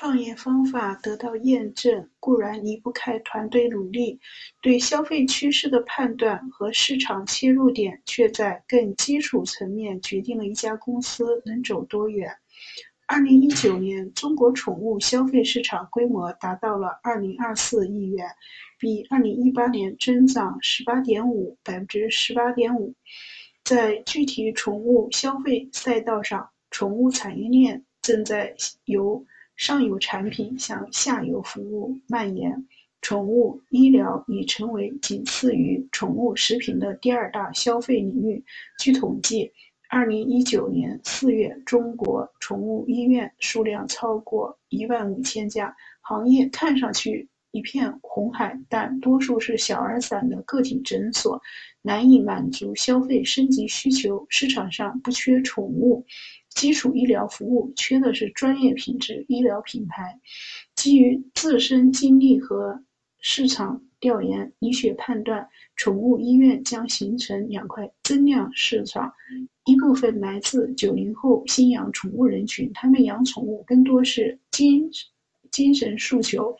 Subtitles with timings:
[0.00, 4.18] 创业方法得到验证固然离不开团队努力，
[4.62, 12.34] 对消费趋势的判断和市场切入点却在更基础层面决定了一家公司能走多远。
[13.06, 18.26] 二零一九年，中国宠物消费市场规模达到了二零二四亿元，
[18.78, 22.94] 比二零一八年增长十八点五百分之十八点五。
[23.64, 28.56] 在具体宠物消费赛道上，宠物产业链正在
[28.86, 29.26] 由
[29.60, 32.66] 上游产品向下游服务蔓延，
[33.02, 38.42] 宠物医疗已成为仅次于宠物食品的第二大消费领域。
[38.78, 39.52] 据统计，
[39.90, 51.42] 二零一九年四月，中国宠物医院数量超过一万五千家，行业看上去一片红海，但多数是小而散的个体诊所，
[51.82, 54.24] 难以满足消费升级需求。
[54.30, 56.06] 市场上不缺宠物。
[56.50, 60.20] 基础医疗服务缺的是专业品质医疗品牌。
[60.74, 62.82] 基于自身经历和
[63.20, 69.12] 市场调研，医学判断，宠物医院将形成两块增量市场。
[69.64, 74.90] 一部分来自九零后新养宠物人群，他们养宠物更多是精
[75.50, 76.56] 精神诉求、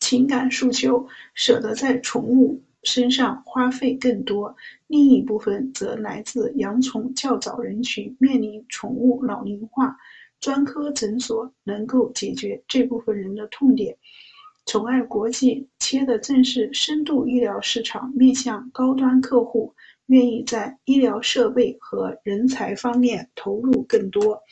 [0.00, 2.62] 情感诉求，舍得在宠物。
[2.84, 4.54] 身上花费更多，
[4.86, 9.96] 另一部分则来自养宠较早人群，面临宠物老龄化，
[10.40, 13.96] 专科诊所能够解决这部分人的痛点。
[14.66, 19.74] 宠爱国际切的正是深度医疗市场，面向高端客户，
[20.06, 24.42] 愿意在医疗设备和人才方面投入更多。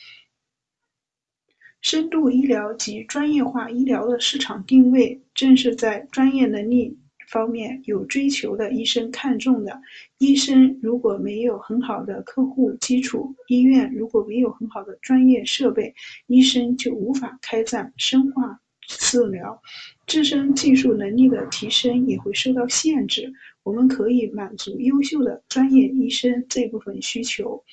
[1.81, 6.97] 深度医疗及专业化医疗的市场定位，正是在专业能力。
[7.27, 9.81] 方面有追求的医生看重的，
[10.17, 15.93] 医生如果没有很好的客户基础，医院如果没有很好的专业设备，
[16.27, 19.61] 医生就无法开展深化治疗，
[20.07, 23.33] 自身技术能力的提升也会受到限制。
[23.63, 27.63] 我们可以满足优秀的专业医生这部分需求。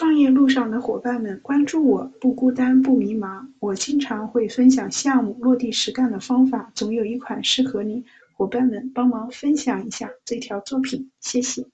[0.00, 3.46] 创业路上的伙伴们，关注我，不孤单，不迷茫。
[3.58, 8.02] 我经常会分享项目落地实干的方法，总有一款适合你。
[8.32, 11.66] 伙伴们，帮忙分享一下这条作品，谢谢。